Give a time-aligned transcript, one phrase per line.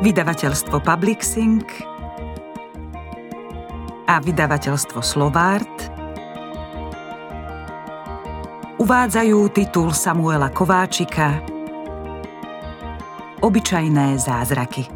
[0.00, 1.60] vydavateľstvo Publixing
[4.08, 5.76] a vydavateľstvo Slovart
[8.80, 11.44] uvádzajú titul Samuela Kováčika
[13.44, 14.88] Obyčajné zázraky.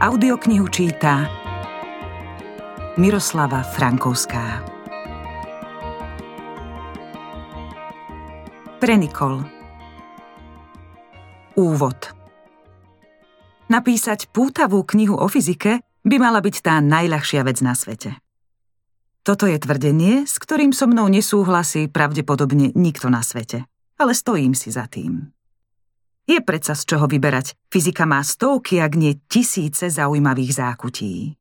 [0.00, 1.28] Audioknihu číta
[2.96, 4.64] Miroslava Frankovská.
[8.80, 9.44] Pre Nikol
[11.56, 12.05] Úvod
[13.66, 18.14] Napísať pútavú knihu o fyzike by mala byť tá najľahšia vec na svete.
[19.26, 23.66] Toto je tvrdenie, s ktorým so mnou nesúhlasí pravdepodobne nikto na svete,
[23.98, 25.34] ale stojím si za tým.
[26.30, 27.58] Je predsa z čoho vyberať.
[27.70, 31.34] Fyzika má stovky, ak nie tisíce zaujímavých zákutí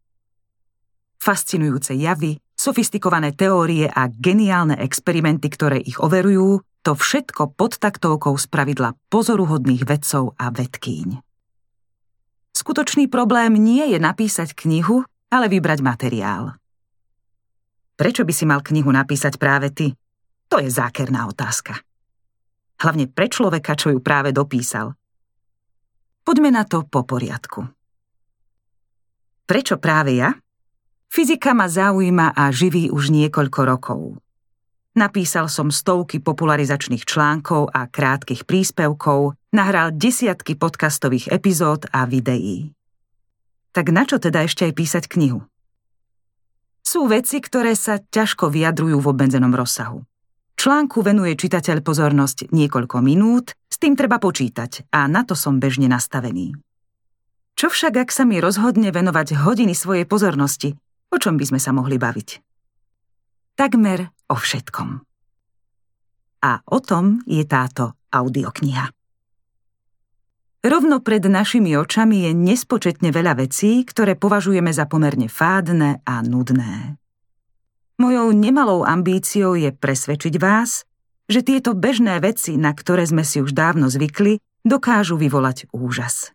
[1.26, 8.94] fascinujúce javy, sofistikované teórie a geniálne experimenty, ktoré ich overujú, to všetko pod taktovkou spravidla
[9.10, 11.25] pozoruhodných vedcov a vedkýň.
[12.56, 16.56] Skutočný problém nie je napísať knihu, ale vybrať materiál.
[18.00, 19.92] Prečo by si mal knihu napísať práve ty?
[20.48, 21.76] To je zákerná otázka.
[22.80, 24.96] Hlavne pre človeka, čo ju práve dopísal.
[26.24, 27.68] Poďme na to po poriadku.
[29.46, 30.32] Prečo práve ja?
[31.12, 34.00] Fyzika ma zaujíma a živí už niekoľko rokov.
[34.96, 42.72] Napísal som stovky popularizačných článkov a krátkych príspevkov, nahral desiatky podcastových epizód a videí.
[43.76, 45.44] Tak na čo teda ešte aj písať knihu?
[46.80, 50.08] Sú veci, ktoré sa ťažko vyjadrujú v obmedzenom rozsahu.
[50.56, 55.92] Článku venuje čitateľ pozornosť niekoľko minút, s tým treba počítať a na to som bežne
[55.92, 56.56] nastavený.
[57.60, 60.80] Čo však, ak sa mi rozhodne venovať hodiny svojej pozornosti,
[61.16, 62.30] O čom by sme sa mohli baviť?
[63.56, 65.02] Takmer o všetkom.
[66.46, 68.94] A o tom je táto audiokniha.
[70.66, 76.98] Rovno pred našimi očami je nespočetne veľa vecí, ktoré považujeme za pomerne fádne a nudné.
[78.02, 80.84] Mojou nemalou ambíciou je presvedčiť vás,
[81.30, 86.34] že tieto bežné veci, na ktoré sme si už dávno zvykli, dokážu vyvolať úžas.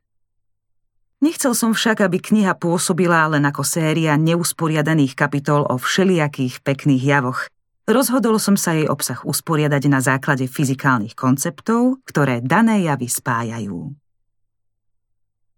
[1.20, 7.50] Nechcel som však, aby kniha pôsobila len ako séria neusporiadaných kapitol o všelijakých pekných javoch.
[7.90, 13.90] Rozhodol som sa jej obsah usporiadať na základe fyzikálnych konceptov, ktoré dané javy spájajú.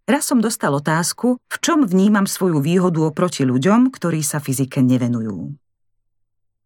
[0.09, 5.53] Raz som dostal otázku, v čom vnímam svoju výhodu oproti ľuďom, ktorí sa fyzike nevenujú.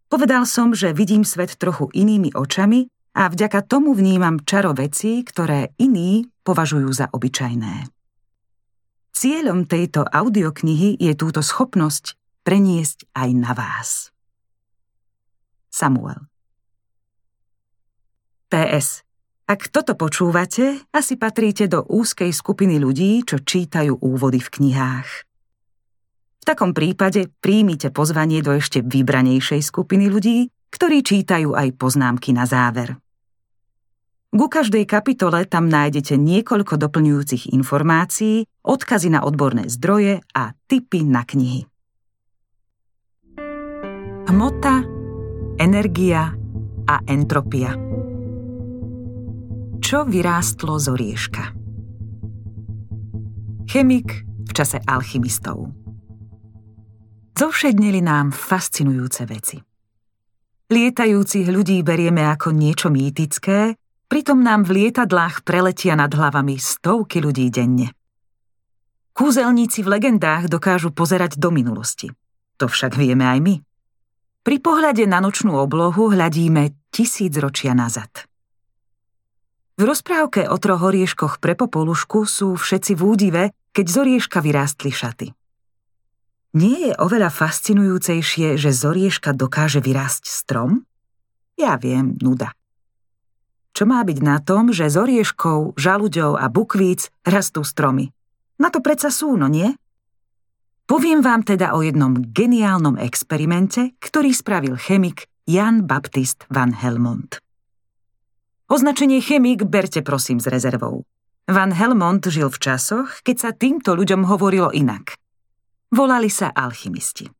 [0.06, 2.86] Povedal som, že vidím svet trochu inými očami
[3.18, 7.90] a vďaka tomu vnímam čaro vecí, ktoré iní považujú za obyčajné.
[9.18, 12.14] Cieľom tejto audioknihy je túto schopnosť
[12.46, 14.15] preniesť aj na vás.
[15.76, 16.24] Samuel
[18.48, 19.04] PS.
[19.44, 25.10] Ak toto počúvate, asi patríte do úzkej skupiny ľudí, čo čítajú úvody v knihách.
[26.40, 32.48] V takom prípade príjmite pozvanie do ešte vybranejšej skupiny ľudí, ktorí čítajú aj poznámky na
[32.48, 32.96] záver.
[34.32, 41.22] Ku každej kapitole tam nájdete niekoľko doplňujúcich informácií, odkazy na odborné zdroje a tipy na
[41.22, 41.68] knihy.
[44.26, 44.95] Hmota,
[45.56, 46.32] energia
[46.86, 47.74] a entropia.
[49.82, 51.44] Čo vyrástlo z orieška?
[53.66, 54.08] Chemik
[54.46, 55.72] v čase alchymistov.
[57.36, 59.58] Zovšednili nám fascinujúce veci.
[60.72, 67.50] Lietajúcich ľudí berieme ako niečo mýtické, Pritom nám v lietadlách preletia nad hlavami stovky ľudí
[67.50, 67.90] denne.
[69.10, 72.14] Kúzelníci v legendách dokážu pozerať do minulosti.
[72.62, 73.54] To však vieme aj my.
[74.46, 78.30] Pri pohľade na nočnú oblohu hľadíme tisíc ročia nazad.
[79.74, 83.42] V rozprávke o troch orieškoch pre popolušku sú všetci v údive,
[83.74, 85.34] keď z orieška vyrástli šaty.
[86.54, 90.86] Nie je oveľa fascinujúcejšie, že z orieška dokáže vyrásť strom?
[91.58, 92.54] Ja viem, nuda.
[93.74, 98.14] Čo má byť na tom, že z orieškov, žalúďov a bukvíc rastú stromy?
[98.62, 99.74] Na to predsa sú, no nie?
[100.86, 107.42] Poviem vám teda o jednom geniálnom experimente, ktorý spravil chemik Jan Baptist van Helmont.
[108.70, 111.02] Označenie chemik berte prosím s rezervou.
[111.50, 115.18] Van Helmont žil v časoch, keď sa týmto ľuďom hovorilo inak.
[115.90, 117.34] Volali sa alchymisti.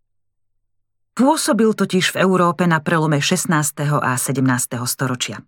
[1.15, 3.47] Pôsobil totiž v Európe na prelome 16.
[4.03, 4.43] a 17.
[4.91, 5.39] storočia.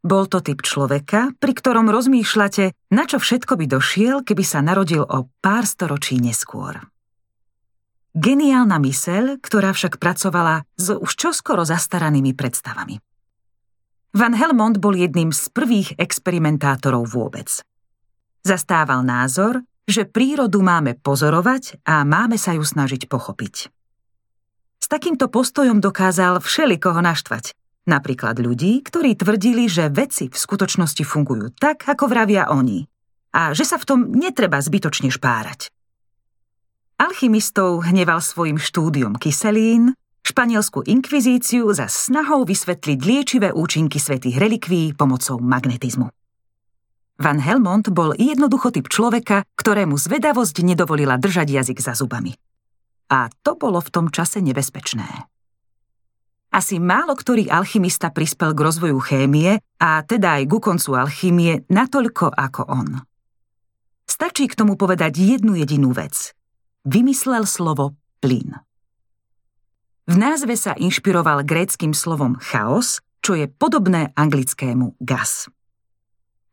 [0.00, 5.04] Bol to typ človeka, pri ktorom rozmýšľate, na čo všetko by došiel, keby sa narodil
[5.04, 6.80] o pár storočí neskôr.
[8.16, 12.96] Geniálna myseľ, ktorá však pracovala s už čoskoro zastaranými predstavami.
[14.16, 17.60] Van Helmont bol jedným z prvých experimentátorov vôbec.
[18.40, 23.68] Zastával názor, že prírodu máme pozorovať a máme sa ju snažiť pochopiť.
[24.80, 27.52] S takýmto postojom dokázal všelikoho naštvať,
[27.84, 32.88] napríklad ľudí, ktorí tvrdili, že veci v skutočnosti fungujú tak, ako vravia oni
[33.36, 35.68] a že sa v tom netreba zbytočne špárať.
[36.96, 39.92] Alchymistov hneval svojim štúdiom kyselín,
[40.24, 46.08] španielskú inkvizíciu za snahou vysvetliť liečivé účinky svetých relikví pomocou magnetizmu.
[47.20, 52.32] Van Helmont bol jednoducho typ človeka, ktorému zvedavosť nedovolila držať jazyk za zubami.
[53.12, 55.28] A to bolo v tom čase nebezpečné.
[56.52, 62.32] Asi málo ktorý alchymista prispel k rozvoju chémie a teda aj ku koncu alchymie natoľko
[62.32, 63.04] ako on.
[64.08, 66.35] Stačí k tomu povedať jednu jedinú vec.
[66.86, 68.62] Vymyslel slovo plyn.
[70.06, 75.50] V názve sa inšpiroval gréckým slovom chaos, čo je podobné anglickému gas.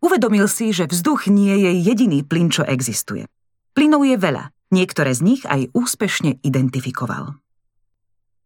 [0.01, 3.29] Uvedomil si, že vzduch nie je jediný plyn, čo existuje.
[3.77, 7.37] Plynov je veľa, niektoré z nich aj úspešne identifikoval.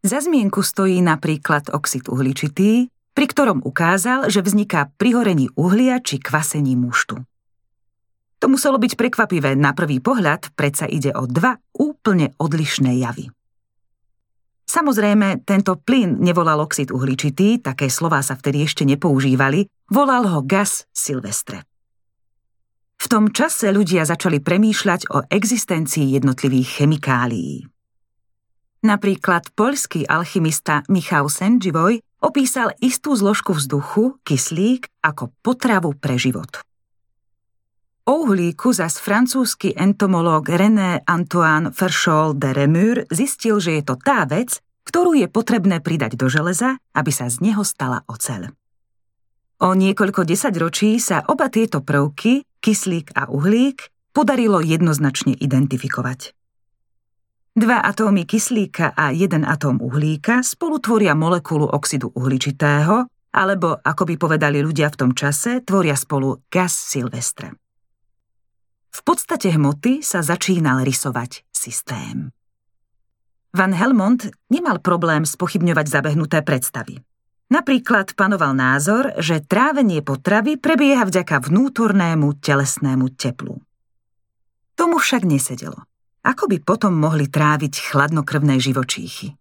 [0.03, 6.19] Za zmienku stojí napríklad oxid uhličitý, pri ktorom ukázal, že vzniká pri horení uhlia či
[6.19, 7.23] kvasení muštu.
[8.37, 13.33] To muselo byť prekvapivé na prvý pohľad, predsa ide o dva úplne odlišné javy.
[14.67, 20.85] Samozrejme, tento plyn nevolal oxid uhličitý, také slová sa vtedy ešte nepoužívali, volal ho gas
[20.91, 21.63] silvestre.
[22.97, 27.63] V tom čase ľudia začali premýšľať o existencii jednotlivých chemikálií.
[28.83, 36.66] Napríklad poľský alchymista Michał Sendživoj opísal istú zložku vzduchu, kyslík, ako potravu pre život.
[38.07, 44.63] Uhlíku zas francúzsky entomológ René Antoine Ferchol de Remur zistil, že je to tá vec,
[44.87, 48.55] ktorú je potrebné pridať do železa, aby sa z neho stala oceľ.
[49.59, 56.31] O niekoľko desaťročí sa oba tieto prvky, kyslík a uhlík, podarilo jednoznačne identifikovať.
[57.59, 63.03] Dva atómy kyslíka a jeden atóm uhlíka spolu tvoria molekulu oxidu uhličitého,
[63.35, 67.66] alebo, ako by povedali ľudia v tom čase, tvoria spolu gas silvestre.
[68.97, 72.33] V podstate hmoty sa začínal rysovať systém.
[73.53, 76.97] Van Helmont nemal problém spochybňovať zabehnuté predstavy.
[77.53, 83.61] Napríklad panoval názor, že trávenie potravy prebieha vďaka vnútornému telesnému teplu.
[84.73, 85.85] Tomu však nesedelo.
[86.25, 89.37] Ako by potom mohli tráviť chladnokrvné živočíchy?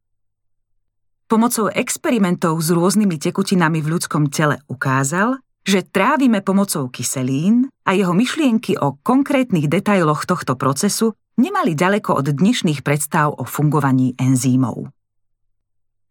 [1.27, 8.15] Pomocou experimentov s rôznymi tekutinami v ľudskom tele ukázal, že trávime pomocou kyselín a jeho
[8.15, 14.95] myšlienky o konkrétnych detailoch tohto procesu nemali ďaleko od dnešných predstav o fungovaní enzýmov.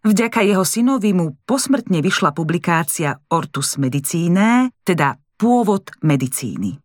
[0.06, 6.78] Vďaka jeho synovi mu posmrtne vyšla publikácia Ortus Medicíne, teda pôvod medicíny.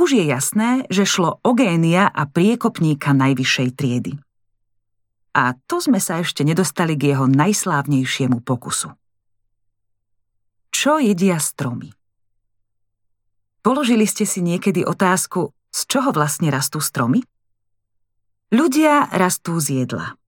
[0.00, 4.12] Už je jasné, že šlo o génia a priekopníka najvyššej triedy.
[5.36, 8.90] A to sme sa ešte nedostali k jeho najslávnejšiemu pokusu
[10.72, 11.92] čo jedia stromy.
[13.62, 17.22] Položili ste si niekedy otázku, z čoho vlastne rastú stromy?
[18.50, 20.18] Ľudia rastú z jedla.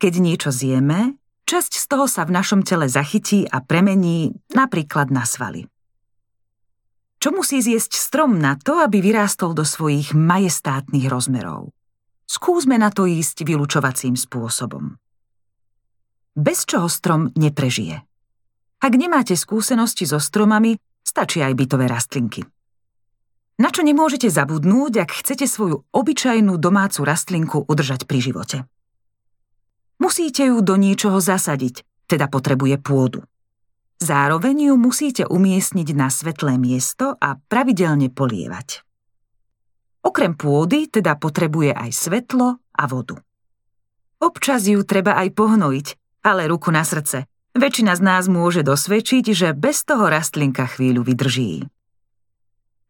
[0.00, 5.28] Keď niečo zjeme, časť z toho sa v našom tele zachytí a premení napríklad na
[5.28, 5.68] svaly.
[7.18, 11.74] Čo musí zjesť strom na to, aby vyrástol do svojich majestátnych rozmerov?
[12.24, 14.96] Skúsme na to ísť vylúčovacím spôsobom.
[16.38, 18.07] Bez čoho strom neprežije.
[18.78, 22.46] Ak nemáte skúsenosti so stromami, stačí aj bytové rastlinky.
[23.58, 28.56] Na čo nemôžete zabudnúť, ak chcete svoju obyčajnú domácu rastlinku udržať pri živote?
[29.98, 33.26] Musíte ju do niečoho zasadiť, teda potrebuje pôdu.
[33.98, 38.86] Zároveň ju musíte umiestniť na svetlé miesto a pravidelne polievať.
[40.06, 43.18] Okrem pôdy teda potrebuje aj svetlo a vodu.
[44.22, 45.86] Občas ju treba aj pohnojiť,
[46.22, 47.26] ale ruku na srdce,
[47.58, 51.66] Väčšina z nás môže dosvedčiť, že bez toho rastlinka chvíľu vydrží.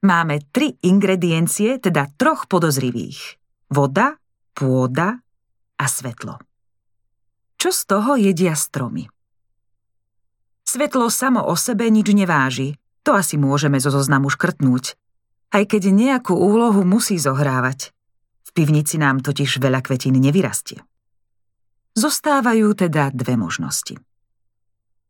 [0.04, 3.40] Máme tri ingrediencie, teda troch podozrivých.
[3.72, 4.20] Voda,
[4.52, 5.24] pôda
[5.80, 6.36] a svetlo.
[7.56, 9.08] Čo z toho jedia stromy?
[10.68, 12.76] Svetlo samo o sebe nič neváži,
[13.08, 15.00] to asi môžeme zo zoznamu škrtnúť,
[15.48, 17.96] aj keď nejakú úlohu musí zohrávať.
[18.44, 20.84] V pivnici nám totiž veľa kvetín nevyrastie.
[21.96, 23.96] Zostávajú teda dve možnosti.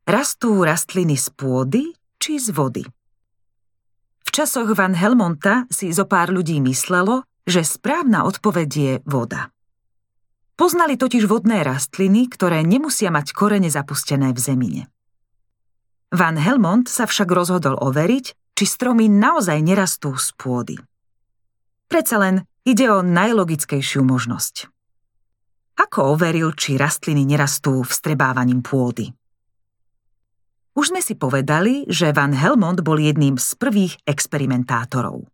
[0.08, 2.80] Rastú rastliny z pôdy či z vody?
[4.24, 9.52] V časoch Van Helmonta si zo pár ľudí myslelo, že správna odpoveď je voda.
[10.56, 14.82] Poznali totiž vodné rastliny, ktoré nemusia mať korene zapustené v zemine.
[16.08, 20.80] Van Helmont sa však rozhodol overiť, či stromy naozaj nerastú z pôdy.
[21.84, 24.72] Predsa len ide o najlogickejšiu možnosť.
[25.76, 29.12] Ako overil, či rastliny nerastú vstrebávaním pôdy?
[30.78, 35.26] Už sme si povedali, že Van Helmont bol jedným z prvých experimentátorov.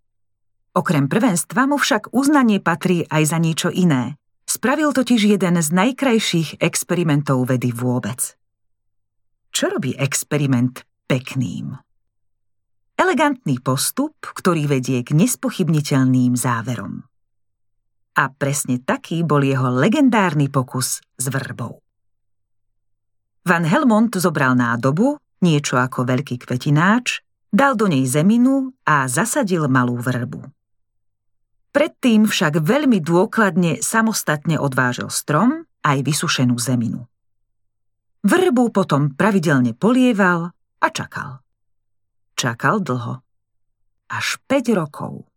[0.72, 4.16] Okrem prvenstva mu však uznanie patrí aj za niečo iné.
[4.48, 8.40] Spravil totiž jeden z najkrajších experimentov vedy vôbec.
[9.52, 11.76] Čo robí experiment pekným?
[12.96, 17.04] Elegantný postup, ktorý vedie k nespochybniteľným záverom.
[18.16, 21.84] A presne taký bol jeho legendárny pokus s vrbou.
[23.44, 27.20] Van Helmont zobral nádobu, niečo ako veľký kvetináč,
[27.52, 30.40] dal do nej zeminu a zasadil malú vrbu.
[31.74, 37.04] Predtým však veľmi dôkladne samostatne odvážil strom aj vysušenú zeminu.
[38.24, 41.44] Vrbu potom pravidelne polieval a čakal.
[42.40, 43.20] Čakal dlho.
[44.08, 45.28] Až 5 rokov.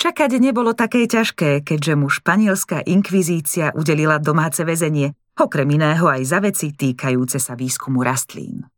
[0.00, 6.38] Čakať nebolo také ťažké, keďže mu španielská inkvizícia udelila domáce väzenie, okrem iného aj za
[6.44, 8.68] veci týkajúce sa výskumu rastlín.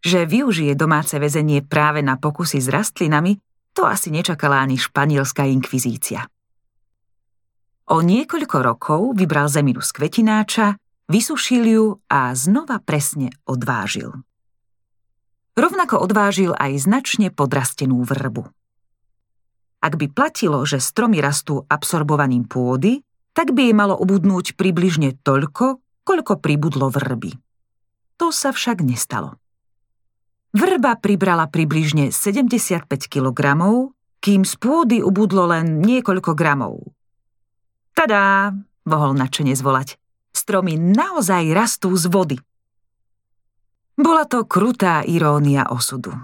[0.00, 3.36] Že využije domáce väzenie práve na pokusy s rastlinami,
[3.74, 6.24] to asi nečakala ani španielská inkvizícia.
[7.86, 10.74] O niekoľko rokov vybral zeminu z kvetináča,
[11.06, 14.10] vysušil ju a znova presne odvážil.
[15.54, 18.42] Rovnako odvážil aj značne podrastenú vrbu.
[19.86, 23.05] Ak by platilo, že stromy rastú absorbovaním pôdy,
[23.36, 27.36] tak by jej malo obudnúť približne toľko, koľko pribudlo vrby.
[28.16, 29.36] To sa však nestalo.
[30.56, 33.40] Vrba pribrala približne 75 kg,
[34.24, 36.80] kým z pôdy ubudlo len niekoľko gramov.
[37.92, 38.56] Tadá,
[38.88, 40.00] mohol načene zvolať.
[40.32, 42.40] Stromy naozaj rastú z vody.
[44.00, 46.16] Bola to krutá irónia osudu.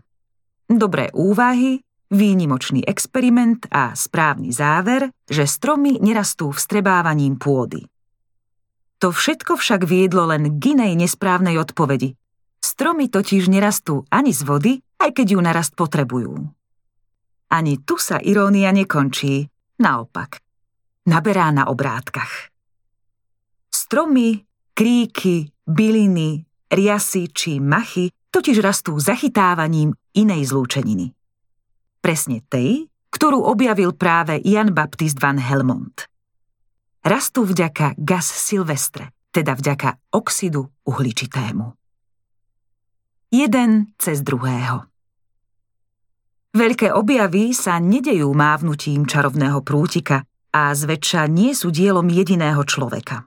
[0.64, 7.88] Dobré úvahy, výnimočný experiment a správny záver, že stromy nerastú vstrebávaním pôdy.
[9.00, 12.12] To všetko však viedlo len k inej nesprávnej odpovedi–
[12.62, 16.47] Stromy totiž nerastú ani z vody, aj keď ju narast potrebujú.
[17.50, 19.50] Ani tu sa irónia nekončí,
[19.83, 20.38] naopak.
[21.11, 22.54] Naberá na obrátkach.
[23.66, 24.47] Stromy,
[24.78, 31.11] kríky, byliny, riasy či machy totiž rastú zachytávaním inej zlúčeniny.
[32.02, 36.11] Presne tej, ktorú objavil práve Jan Baptist van Helmont.
[37.06, 41.78] Rastú vďaka gas silvestre, teda vďaka oxidu uhličitému
[43.32, 44.85] jeden cez druhého.
[46.52, 53.25] Veľké objavy sa nedejú mávnutím čarovného prútika a zväčša nie sú dielom jediného človeka.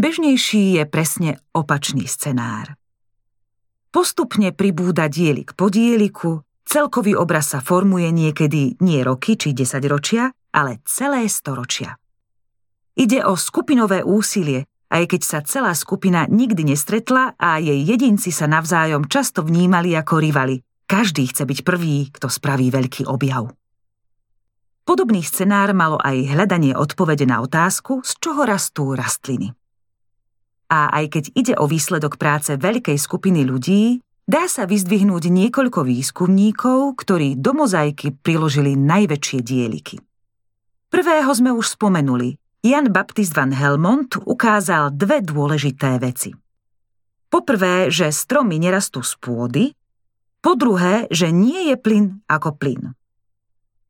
[0.00, 2.80] Bežnejší je presne opačný scenár.
[3.92, 10.84] Postupne pribúda dielik po dieliku, celkový obraz sa formuje niekedy nie roky či desaťročia, ale
[10.84, 11.96] celé storočia.
[12.92, 18.44] Ide o skupinové úsilie, aj keď sa celá skupina nikdy nestretla a jej jedinci sa
[18.44, 20.60] navzájom často vnímali ako rivali.
[20.88, 23.52] Každý chce byť prvý, kto spraví veľký objav.
[24.88, 29.52] Podobný scenár malo aj hľadanie odpovede na otázku, z čoho rastú rastliny.
[30.72, 37.00] A aj keď ide o výsledok práce veľkej skupiny ľudí, dá sa vyzdvihnúť niekoľko výskumníkov,
[37.00, 39.96] ktorí do mozaiky priložili najväčšie dieliky.
[40.92, 46.36] Prvého sme už spomenuli, Jan Baptist van Helmont ukázal dve dôležité veci.
[47.28, 49.64] Poprvé, že stromy nerastú z pôdy,
[50.38, 52.94] po druhé, že nie je plyn ako plyn.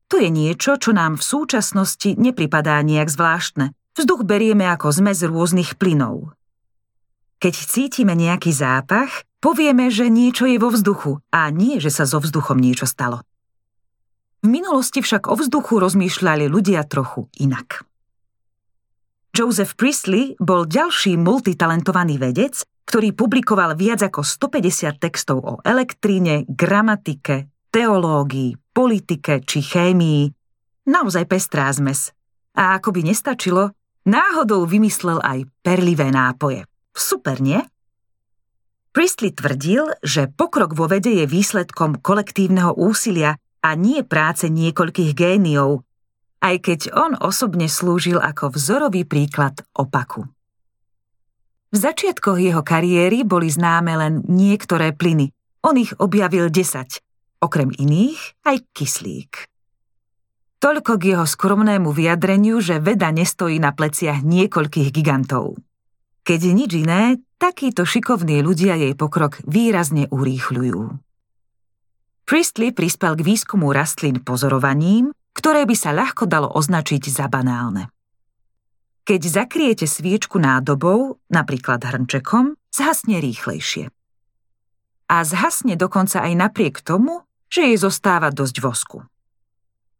[0.08, 3.76] To je niečo, čo nám v súčasnosti nepripadá nejak zvláštne.
[3.92, 6.32] Vzduch berieme ako zmes rôznych plynov.
[7.38, 12.22] Keď cítime nejaký zápach, povieme, že niečo je vo vzduchu a nie, že sa so
[12.22, 13.22] vzduchom niečo stalo.
[14.38, 17.82] V minulosti však o vzduchu rozmýšľali ľudia trochu inak.
[19.34, 27.50] Joseph Priestley bol ďalší multitalentovaný vedec, ktorý publikoval viac ako 150 textov o elektríne, gramatike,
[27.68, 30.32] teológii, politike či chémii.
[30.88, 32.10] Naozaj pestrá zmes.
[32.56, 33.76] A ako by nestačilo,
[34.08, 36.64] náhodou vymyslel aj perlivé nápoje.
[36.96, 37.60] Super, nie?
[38.92, 45.84] Priestley tvrdil, že pokrok vo vede je výsledkom kolektívneho úsilia a nie práce niekoľkých géniov,
[46.40, 50.26] aj keď on osobne slúžil ako vzorový príklad opaku.
[51.68, 55.36] V začiatkoch jeho kariéry boli známe len niektoré plyny.
[55.60, 59.32] On ich objavil 10, okrem iných aj kyslík.
[60.58, 65.60] Toľko k jeho skromnému vyjadreniu, že veda nestojí na pleciach niekoľkých gigantov.
[66.24, 70.82] Keď nič iné, takíto šikovní ľudia jej pokrok výrazne urýchľujú.
[72.28, 77.88] Priestley prispel k výskumu rastlín pozorovaním, ktoré by sa ľahko dalo označiť za banálne.
[79.08, 83.88] Keď zakriete sviečku nádobou, napríklad hrnčekom, zhasne rýchlejšie.
[85.08, 89.00] A zhasne dokonca aj napriek tomu, že jej zostáva dosť vosku.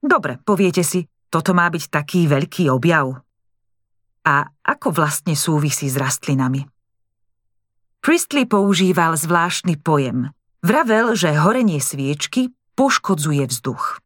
[0.05, 3.17] Dobre, poviete si, toto má byť taký veľký objav.
[4.29, 6.69] A ako vlastne súvisí s rastlinami?
[7.99, 10.31] Priestley používal zvláštny pojem.
[10.63, 14.03] Vravel, že horenie sviečky poškodzuje vzduch.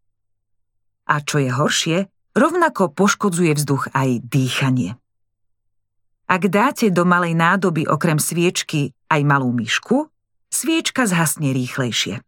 [1.08, 1.98] A čo je horšie,
[2.32, 4.96] rovnako poškodzuje vzduch aj dýchanie.
[6.28, 10.08] Ak dáte do malej nádoby okrem sviečky aj malú myšku,
[10.48, 12.24] sviečka zhasne rýchlejšie.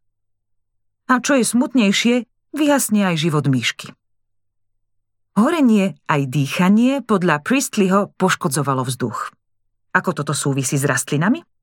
[1.08, 3.92] A čo je smutnejšie, vyhasne aj život myšky.
[5.34, 9.32] Horenie aj dýchanie podľa Priestleyho poškodzovalo vzduch.
[9.96, 11.53] Ako toto súvisí s rastlinami?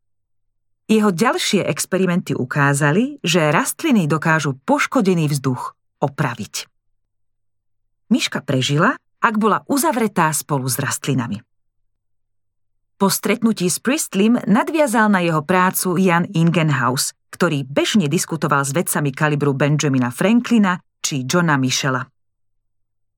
[0.92, 5.72] Jeho ďalšie experimenty ukázali, že rastliny dokážu poškodený vzduch
[6.04, 6.68] opraviť.
[8.12, 11.40] Myška prežila, ak bola uzavretá spolu s rastlinami.
[13.00, 19.16] Po stretnutí s Priestleym nadviazal na jeho prácu Jan Ingenhaus, ktorý bežne diskutoval s vedcami
[19.16, 22.04] kalibru Benjamina Franklina či Johna Michela.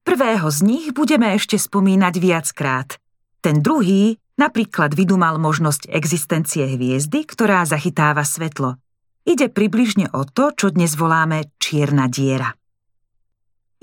[0.06, 3.02] Prvého z nich budeme ešte spomínať viackrát.
[3.42, 8.82] Ten druhý napríklad vydumal možnosť existencie hviezdy, ktorá zachytáva svetlo.
[9.24, 12.52] Ide približne o to, čo dnes voláme čierna diera.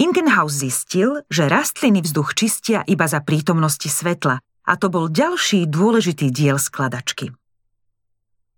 [0.00, 6.33] Ingenhaus zistil, že rastliny vzduch čistia iba za prítomnosti svetla a to bol ďalší dôležitý
[6.33, 7.33] diel skladačky.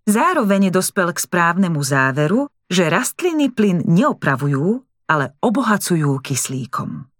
[0.03, 7.12] Zároveň dospel k správnemu záveru, že rastliny plyn neopravujú, ale obohacujú kyslíkom.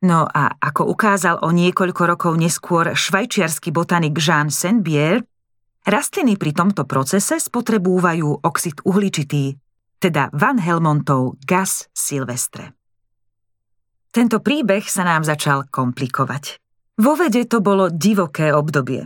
[0.00, 5.20] No a ako ukázal o niekoľko rokov neskôr švajčiarsky botanik Jean Saint-Pierre,
[5.84, 9.60] rastliny pri tomto procese spotrebúvajú oxid uhličitý,
[10.00, 12.72] teda Van Helmontov gas silvestre.
[14.08, 16.56] Tento príbeh sa nám začal komplikovať.
[16.96, 19.04] Vo vede to bolo divoké obdobie.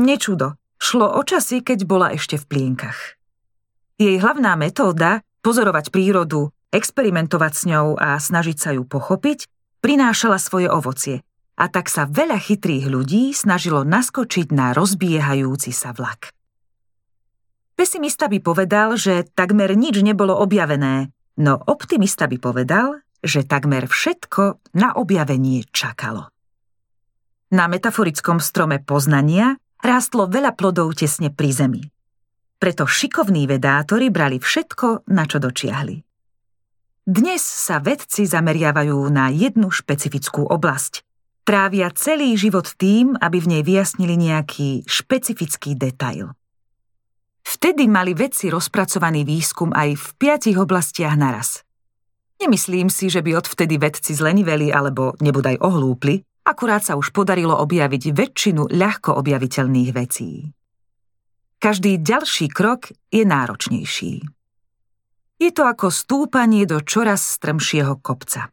[0.00, 3.20] Nečudo, šlo o časy, keď bola ešte v plienkach.
[4.00, 10.66] Jej hlavná metóda, pozorovať prírodu, experimentovať s ňou a snažiť sa ju pochopiť, prinášala svoje
[10.70, 11.26] ovocie
[11.58, 16.30] a tak sa veľa chytrých ľudí snažilo naskočiť na rozbiehajúci sa vlak.
[17.74, 24.74] Pesimista by povedal, že takmer nič nebolo objavené, no optimista by povedal, že takmer všetko
[24.78, 26.30] na objavenie čakalo.
[27.54, 31.82] Na metaforickom strome poznania rástlo veľa plodov tesne pri zemi.
[32.58, 36.07] Preto šikovní vedátori brali všetko, na čo dočiahli.
[37.08, 41.00] Dnes sa vedci zameriavajú na jednu špecifickú oblasť.
[41.40, 46.36] Trávia celý život tým, aby v nej vyjasnili nejaký špecifický detail.
[47.48, 51.64] Vtedy mali vedci rozpracovaný výskum aj v piatich oblastiach naraz.
[52.44, 58.12] Nemyslím si, že by odvtedy vedci zleniveli alebo nebodaj ohlúpli, akurát sa už podarilo objaviť
[58.12, 60.52] väčšinu ľahko objaviteľných vecí.
[61.56, 64.37] Každý ďalší krok je náročnejší.
[65.38, 68.50] Je to ako stúpanie do čoraz strmšieho kopca.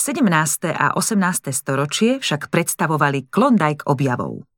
[0.00, 0.24] 17.
[0.72, 1.52] a 18.
[1.52, 4.48] storočie však predstavovali Klondike objavov.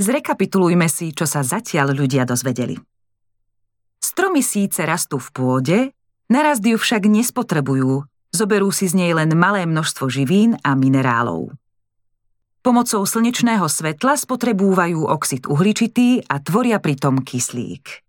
[0.00, 2.80] Zrekapitulujme si, čo sa zatiaľ ľudia dozvedeli.
[4.00, 5.78] Stromy síce rastú v pôde,
[6.32, 11.52] narast ju však nespotrebujú, zoberú si z nej len malé množstvo živín a minerálov.
[12.64, 18.05] Pomocou slnečného svetla spotrebúvajú oxid uhličitý a tvoria pritom kyslík.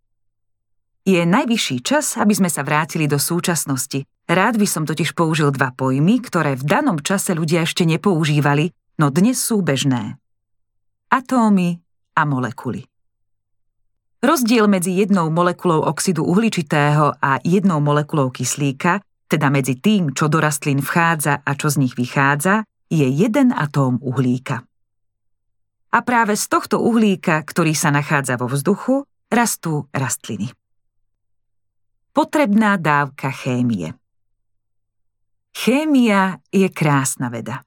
[1.08, 4.04] Je najvyšší čas, aby sme sa vrátili do súčasnosti.
[4.28, 9.08] Rád by som totiž použil dva pojmy, ktoré v danom čase ľudia ešte nepoužívali, no
[9.08, 10.20] dnes sú bežné.
[11.08, 11.80] Atómy
[12.12, 12.84] a molekuly.
[14.20, 19.00] Rozdiel medzi jednou molekulou oxidu uhličitého a jednou molekulou kyslíka,
[19.32, 23.96] teda medzi tým, čo do rastlín vchádza a čo z nich vychádza, je jeden atóm
[24.04, 24.67] uhlíka.
[25.88, 30.57] A práve z tohto uhlíka, ktorý sa nachádza vo vzduchu, rastú rastliny.
[32.17, 33.93] Potrebná dávka chémie.
[35.53, 37.62] Chémia je krásna veda.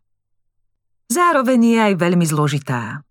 [1.06, 3.06] Zároveň je aj veľmi zložitá.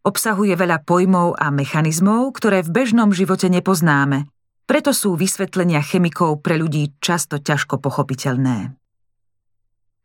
[0.00, 4.24] Obsahuje veľa pojmov a mechanizmov, ktoré v bežnom živote nepoznáme,
[4.64, 8.72] preto sú vysvetlenia chemikov pre ľudí často ťažko pochopiteľné.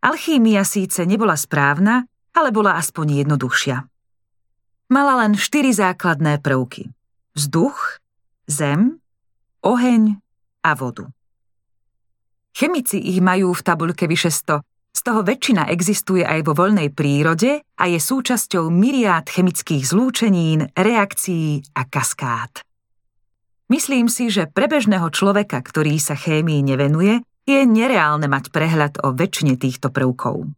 [0.03, 2.03] Alchímia síce nebola správna,
[2.35, 3.79] ale bola aspoň jednoduchšia.
[4.91, 6.91] Mala len štyri základné prvky.
[7.31, 8.03] Vzduch,
[8.51, 8.99] zem,
[9.67, 10.15] oheň
[10.63, 11.11] a vodu.
[12.55, 14.63] Chemici ich majú v tabuľke vyše 100,
[14.97, 21.61] z toho väčšina existuje aj vo voľnej prírode a je súčasťou myriád chemických zlúčenín, reakcií
[21.77, 22.65] a kaskád.
[23.69, 29.13] Myslím si, že pre bežného človeka, ktorý sa chémii nevenuje, je nereálne mať prehľad o
[29.13, 30.49] väčšine týchto prvkov.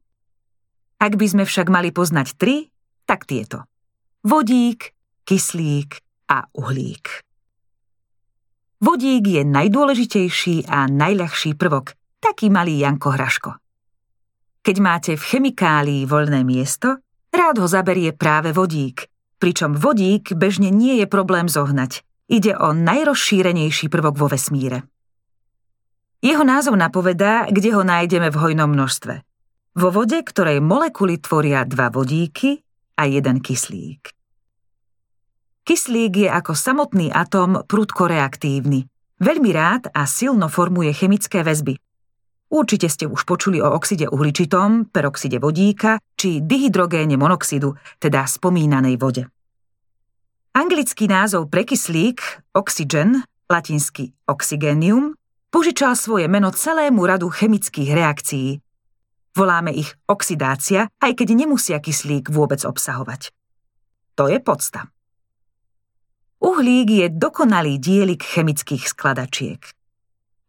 [1.04, 2.72] Ak by sme však mali poznať tri,
[3.04, 3.68] tak tieto.
[4.24, 4.96] Vodík,
[5.28, 6.00] kyslík
[6.32, 7.29] a uhlík.
[8.80, 13.52] Vodík je najdôležitejší a najľahší prvok, taký malý Janko Hraško.
[14.64, 17.00] Keď máte v chemikálii voľné miesto,
[17.32, 19.08] rád ho zaberie práve vodík,
[19.40, 24.86] pričom vodík bežne nie je problém zohnať– Ide o najrozšírenejší prvok vo vesmíre.
[26.22, 29.26] Jeho názov napovedá, kde ho nájdeme v hojnom množstve.
[29.74, 32.62] Vo vode, ktorej molekuly tvoria dva vodíky
[33.02, 34.19] a jeden kyslík.
[35.70, 38.90] Kyslík je ako samotný atóm prudko reaktívny.
[39.22, 41.78] Veľmi rád a silno formuje chemické väzby.
[42.50, 49.30] Určite ste už počuli o oxide uhličitom, peroxide vodíka či dihydrogéne monoxidu, teda spomínanej vode.
[50.58, 55.14] Anglický názov pre kyslík, oxygen, latinsky oxygenium,
[55.54, 58.58] požičal svoje meno celému radu chemických reakcií.
[59.38, 63.30] Voláme ich oxidácia, aj keď nemusia kyslík vôbec obsahovať.
[64.18, 64.90] To je podsta.
[66.40, 69.60] Uhlík je dokonalý dielik chemických skladačiek.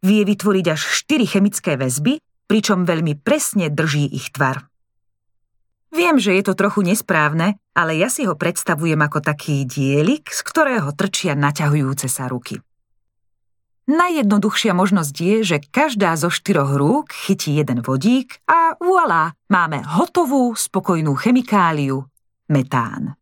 [0.07, 4.71] Vie vytvoriť až 4 chemické väzby, pričom veľmi presne drží ich tvar.
[5.91, 10.41] Viem, že je to trochu nesprávne, ale ja si ho predstavujem ako taký dielik, z
[10.47, 12.63] ktorého trčia naťahujúce sa ruky.
[13.91, 20.55] Najjednoduchšia možnosť je, že každá zo štyroch rúk chytí jeden vodík a voilà, máme hotovú,
[20.55, 22.07] spokojnú chemikáliu–
[22.55, 23.20] metán.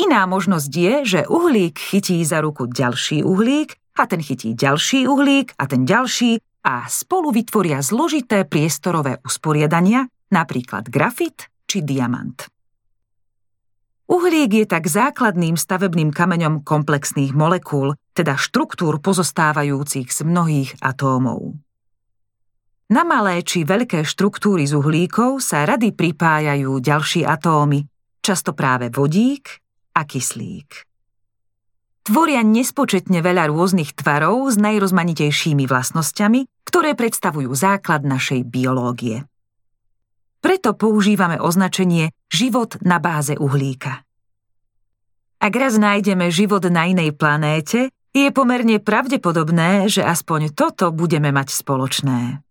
[0.00, 5.52] Iná možnosť je, že uhlík chytí za ruku ďalší uhlík a ten chytí ďalší uhlík
[5.60, 12.48] a ten ďalší a spolu vytvoria zložité priestorové usporiadania, napríklad grafit či diamant.
[14.08, 21.60] Uhlík je tak základným stavebným kameňom komplexných molekúl, teda štruktúr pozostávajúcich z mnohých atómov.
[22.90, 27.86] Na malé či veľké štruktúry z uhlíkov sa rady pripájajú ďalšie atómy,
[28.18, 29.59] často práve vodík
[29.94, 30.86] a kyslík.
[32.00, 39.28] Tvoria nespočetne veľa rôznych tvarov s najrozmanitejšími vlastnosťami, ktoré predstavujú základ našej biológie.
[40.40, 44.02] Preto používame označenie život na báze uhlíka.
[45.40, 51.54] Ak raz nájdeme život na inej planéte, je pomerne pravdepodobné, že aspoň toto budeme mať
[51.54, 52.42] spoločné.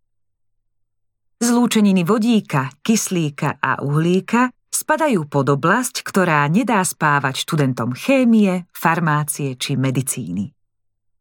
[1.40, 4.52] Zlúčeniny vodíka, kyslíka a uhlíka
[4.90, 10.50] spadajú pod oblasť, ktorá nedá spávať študentom chémie, farmácie či medicíny.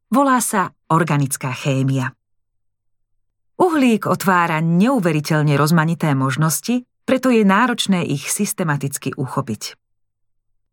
[0.09, 2.17] Volá sa organická chémia.
[3.61, 9.77] Uhlík otvára neuveriteľne rozmanité možnosti, preto je náročné ich systematicky uchopiť.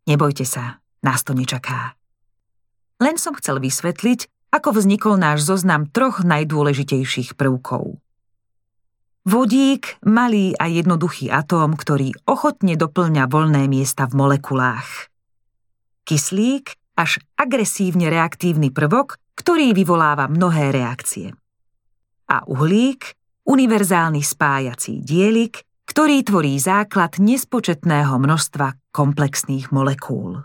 [0.08, 2.00] Nebojte sa, nás to nečaká.
[2.96, 8.00] Len som chcel vysvetliť, ako vznikol náš zoznam troch najdôležitejších prvkov.
[9.26, 15.10] Vodík, malý a jednoduchý atóm, ktorý ochotne doplňa voľné miesta v molekulách.
[16.06, 21.34] Kyslík, až agresívne reaktívny prvok, ktorý vyvoláva mnohé reakcie
[22.26, 23.14] a uhlík,
[23.46, 30.42] univerzálny spájací dielik, ktorý tvorí základ nespočetného množstva komplexných molekúl.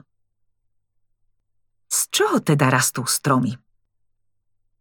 [1.91, 3.57] Z čoho teda rastú stromy?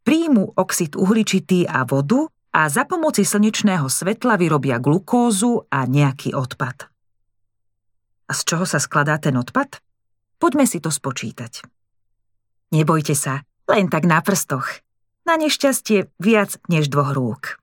[0.05, 6.91] Príjmu oxid uhličitý a vodu a za pomoci slnečného svetla vyrobia glukózu a nejaký odpad.
[8.27, 9.79] A z čoho sa skladá ten odpad?
[10.39, 11.67] Poďme si to spočítať.
[12.71, 14.83] Nebojte sa, len tak na prstoch.
[15.27, 17.59] Na nešťastie viac než dvoch rúk.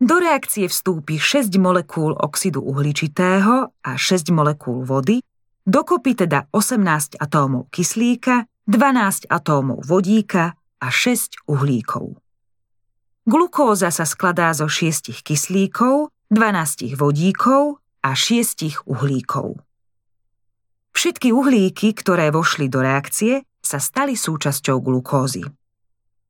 [0.00, 5.22] Do reakcie vstúpi 6 molekúl oxidu uhličitého a 6 molekúl vody,
[5.64, 12.23] dokopy teda 18 atómov kyslíka, 12 atómov vodíka a 6 uhlíkov.
[13.24, 19.64] Glukóza sa skladá zo 6 kyslíkov, 12 vodíkov a 6 uhlíkov.
[20.92, 25.40] Všetky uhlíky, ktoré vošli do reakcie, sa stali súčasťou glukózy.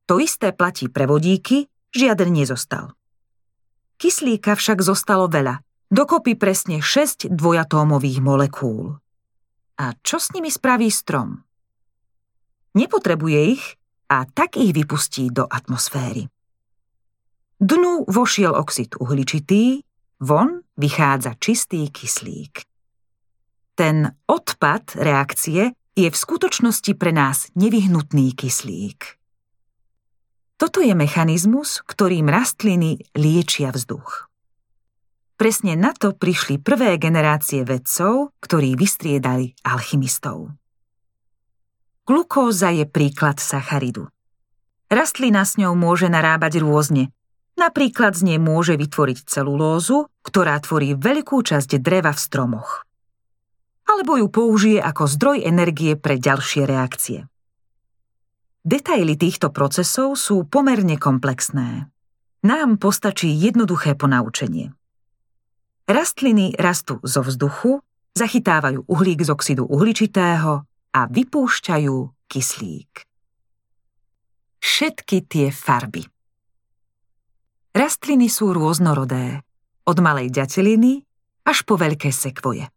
[0.06, 2.94] To isté platí pre vodíky, žiaden nezostal.
[3.98, 9.02] Kyslíka však zostalo veľa, dokopy presne 6 dvojatómových molekúl.
[9.82, 11.42] A čo s nimi spraví strom?
[12.78, 13.64] Nepotrebuje ich
[14.06, 16.30] a tak ich vypustí do atmosféry.
[17.62, 19.86] Dnu vošiel oxid uhličitý,
[20.18, 22.66] von vychádza čistý kyslík.
[23.74, 29.18] Ten odpad reakcie je v skutočnosti pre nás nevyhnutný kyslík.
[30.54, 34.30] Toto je mechanizmus, ktorým rastliny liečia vzduch.
[35.34, 40.54] Presne na to prišli prvé generácie vedcov, ktorí vystriedali alchymistov.
[42.06, 44.06] Glukóza je príklad sacharidu.
[44.86, 47.10] Rastlina s ňou môže narábať rôzne.
[47.54, 52.82] Napríklad z nej môže vytvoriť celulózu, ktorá tvorí veľkú časť dreva v stromoch.
[53.86, 57.30] Alebo ju použije ako zdroj energie pre ďalšie reakcie.
[58.64, 61.92] Detaily týchto procesov sú pomerne komplexné.
[62.42, 64.72] Nám postačí jednoduché ponaučenie.
[65.84, 67.84] Rastliny rastú zo vzduchu,
[68.16, 70.64] zachytávajú uhlík z oxidu uhličitého
[70.96, 72.92] a vypúšťajú kyslík.
[74.64, 76.13] Všetky tie farby.
[77.74, 79.42] Rastliny sú rôznorodé,
[79.82, 81.02] od malej ďateliny
[81.42, 82.70] až po veľké sekvoje.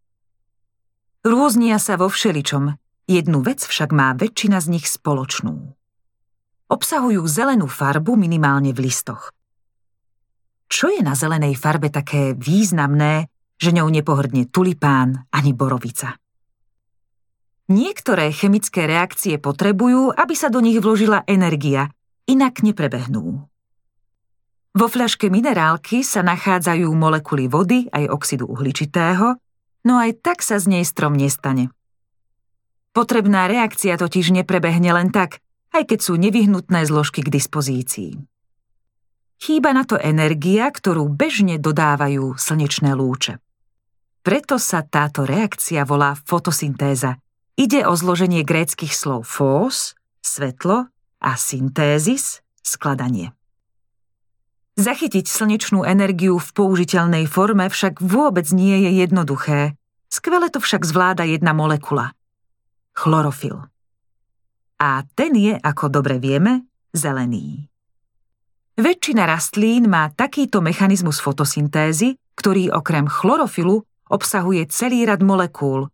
[1.21, 2.73] Rôznia sa vo všeličom,
[3.05, 5.77] jednu vec však má väčšina z nich spoločnú.
[6.73, 9.29] Obsahujú zelenú farbu minimálne v listoch.
[10.65, 13.29] Čo je na zelenej farbe také významné,
[13.62, 16.17] že ňou nepohrdne tulipán ani borovica?
[17.69, 21.93] Niektoré chemické reakcie potrebujú, aby sa do nich vložila energia,
[22.25, 23.45] inak neprebehnú.
[24.77, 29.41] Vo fľaške minerálky sa nachádzajú molekuly vody aj oxidu uhličitého,
[29.89, 31.73] no aj tak sa z nej strom nestane.
[32.93, 35.41] Potrebná reakcia totiž neprebehne len tak,
[35.73, 38.21] aj keď sú nevyhnutné zložky k dispozícii.
[39.41, 43.41] Chýba na to energia, ktorú bežne dodávajú slnečné lúče.
[44.21, 47.17] Preto sa táto reakcia volá fotosyntéza–
[47.57, 53.33] Ide o zloženie gréckých slov fós, svetlo a syntézis, skladanie.
[54.77, 59.73] Zachytiť slnečnú energiu v použiteľnej forme však vôbec nie je jednoduché.
[60.07, 62.13] Skvele to však zvláda jedna molekula.
[62.93, 63.65] Chlorofil.
[64.77, 67.65] A ten je, ako dobre vieme, zelený.
[68.77, 73.81] Väčšina rastlín má takýto mechanizmus fotosyntézy, ktorý okrem chlorofilu
[74.13, 75.89] obsahuje celý rad molekúl,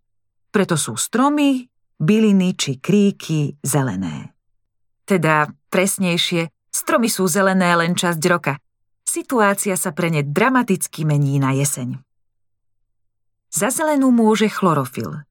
[0.54, 1.66] preto sú stromy,
[1.98, 4.36] byliny či kríky zelené.
[5.08, 8.60] Teda presnejšie, stromy sú zelené len časť roka.
[9.14, 12.02] Situácia sa pre ne dramaticky mení na jeseň.
[13.54, 15.22] Za zelenú môže chlorofil.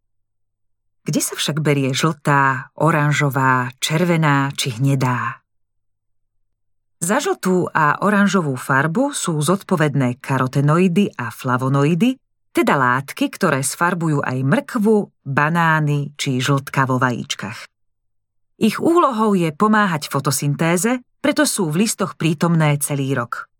[1.02, 5.42] Kde sa však berie žltá, oranžová, červená či hnedá?
[7.02, 12.14] Za žltú a oranžovú farbu sú zodpovedné karotenoidy a flavonoidy,
[12.54, 17.66] teda látky, ktoré sfarbujú aj mrkvu, banány či žltka vo vajíčkach.
[18.62, 23.50] Ich úlohou je pomáhať fotosyntéze, preto sú v listoch prítomné celý rok.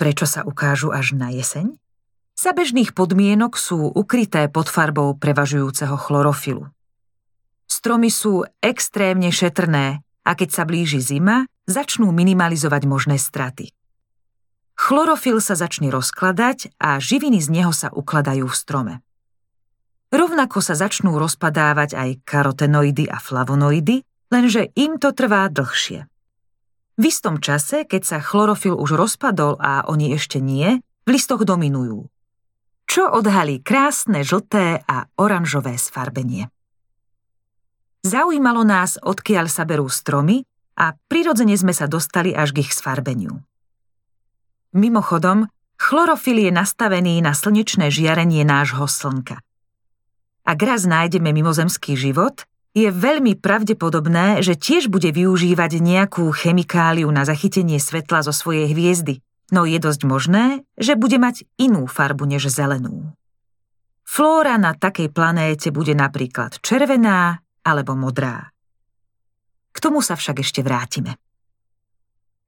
[0.00, 1.76] Prečo sa ukážu až na jeseň?
[2.32, 6.72] Za bežných podmienok sú ukryté pod farbou prevažujúceho chlorofilu.
[7.68, 13.76] Stromy sú extrémne šetrné a keď sa blíži zima, začnú minimalizovať možné straty.
[14.80, 18.94] Chlorofil sa začne rozkladať a živiny z neho sa ukladajú v strome.
[20.10, 24.00] Rovnako sa začnú rozpadávať aj karotenoidy a flavonoidy,
[24.32, 26.09] lenže im to trvá dlhšie.
[27.00, 32.12] V istom čase, keď sa chlorofil už rozpadol a oni ešte nie, v listoch dominujú.
[32.84, 36.52] Čo odhalí krásne žlté a oranžové sfarbenie.
[38.04, 40.44] Zaujímalo nás, odkiaľ sa berú stromy
[40.76, 43.40] a prirodzene sme sa dostali až k ich sfarbeniu.
[44.76, 45.48] Mimochodom,
[45.80, 49.40] chlorofil je nastavený na slnečné žiarenie nášho slnka.
[50.44, 57.26] Ak raz nájdeme mimozemský život, je veľmi pravdepodobné, že tiež bude využívať nejakú chemikáliu na
[57.26, 59.18] zachytenie svetla zo svojej hviezdy,
[59.50, 63.14] no je dosť možné, že bude mať inú farbu než zelenú.
[64.06, 68.50] Flóra na takej planéte bude napríklad červená alebo modrá.
[69.70, 71.14] K tomu sa však ešte vrátime.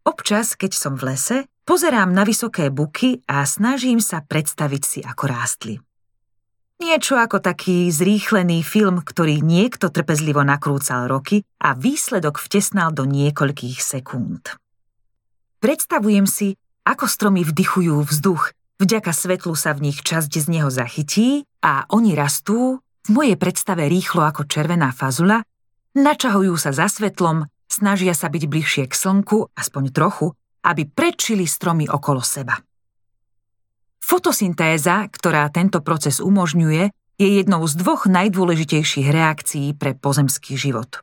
[0.02, 5.24] Občas, keď som v lese, pozerám na vysoké buky a snažím sa predstaviť si, ako
[5.30, 5.78] rástli.
[6.82, 13.78] Niečo ako taký zrýchlený film, ktorý niekto trpezlivo nakrúcal roky a výsledok vtesnal do niekoľkých
[13.78, 14.58] sekúnd.
[15.62, 18.50] Predstavujem si, ako stromy vdychujú vzduch,
[18.82, 23.86] vďaka svetlu sa v nich časť z neho zachytí a oni rastú, v mojej predstave
[23.86, 25.46] rýchlo ako červená fazula,
[25.94, 30.34] načahujú sa za svetlom snažia sa byť bližšie k slnku, aspoň trochu,
[30.66, 32.60] aby prečili stromy okolo seba.
[34.02, 36.90] Fotosyntéza, ktorá tento proces umožňuje,
[37.22, 41.00] je jednou z dvoch najdôležitejších reakcií pre pozemský život.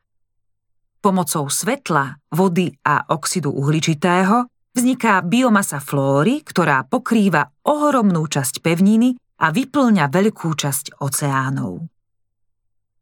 [1.00, 9.48] Pomocou svetla, vody a oxidu uhličitého vzniká biomasa flóry, ktorá pokrýva ohromnú časť pevniny a
[9.56, 11.88] vyplňa veľkú časť oceánov.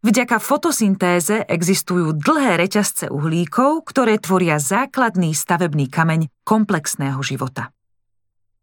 [0.05, 7.73] Vďaka fotosyntéze existujú dlhé reťazce uhlíkov, ktoré tvoria základný stavebný kameň komplexného života.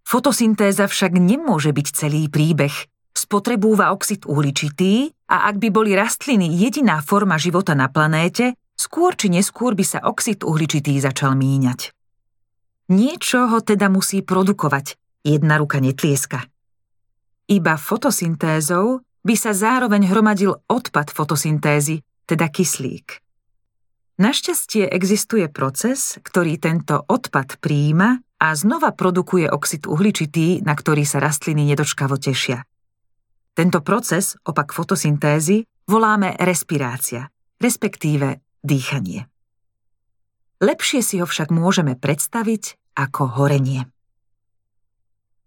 [0.05, 2.73] Fotosyntéza však nemôže byť celý príbeh.
[3.17, 9.33] Spotrebúva oxid uhličitý A ak by boli rastliny jediná forma života na planéte, skôr či
[9.33, 11.97] neskôr by sa oxid uhličitý začal míňať.
[12.93, 16.45] Niečo ho teda musí produkovať, jedna ruka netlieska.
[17.49, 23.25] Iba fotosyntézou by sa zároveň hromadil odpad fotosyntézy, teda kyslík.
[24.21, 31.17] Našťastie existuje proces, ktorý tento odpad príjima a znova produkuje oxid uhličitý, na ktorý sa
[31.17, 32.69] rastliny nedočkavo tešia.
[33.57, 39.25] Tento proces, opak fotosyntézy, voláme respirácia, respektíve dýchanie.
[40.61, 43.89] Lepšie si ho však môžeme predstaviť ako horenie.